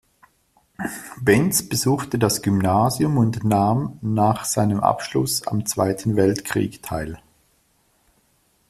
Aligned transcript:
Benz 1.21 1.69
besuchte 1.69 2.17
das 2.17 2.41
Gymnasium 2.41 3.17
und 3.17 3.43
nahm 3.43 3.99
nach 4.01 4.45
seinem 4.45 4.79
Abschluss 4.79 5.45
am 5.45 5.67
Zweiten 5.67 6.15
Weltkrieg 6.15 6.81
teil. 6.81 7.19